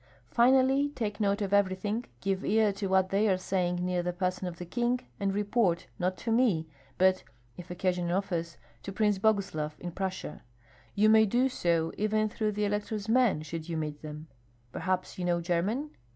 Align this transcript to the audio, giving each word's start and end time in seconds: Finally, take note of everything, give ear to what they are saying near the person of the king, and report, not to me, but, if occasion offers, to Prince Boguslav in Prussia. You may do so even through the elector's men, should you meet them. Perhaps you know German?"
Finally, 0.31 0.89
take 0.95 1.19
note 1.19 1.43
of 1.43 1.53
everything, 1.53 2.03
give 2.21 2.43
ear 2.43 2.73
to 2.73 2.87
what 2.87 3.11
they 3.11 3.27
are 3.27 3.37
saying 3.37 3.75
near 3.85 4.01
the 4.01 4.11
person 4.11 4.47
of 4.47 4.57
the 4.57 4.65
king, 4.65 4.99
and 5.19 5.31
report, 5.31 5.85
not 5.99 6.17
to 6.17 6.31
me, 6.31 6.65
but, 6.97 7.23
if 7.55 7.69
occasion 7.69 8.09
offers, 8.09 8.57
to 8.81 8.91
Prince 8.91 9.19
Boguslav 9.19 9.75
in 9.79 9.91
Prussia. 9.91 10.41
You 10.95 11.07
may 11.07 11.27
do 11.27 11.47
so 11.49 11.93
even 11.99 12.29
through 12.29 12.53
the 12.53 12.65
elector's 12.65 13.07
men, 13.07 13.43
should 13.43 13.69
you 13.69 13.77
meet 13.77 14.01
them. 14.01 14.27
Perhaps 14.71 15.19
you 15.19 15.25
know 15.25 15.39
German?" 15.39 15.91